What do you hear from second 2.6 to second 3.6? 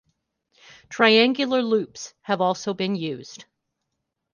been used.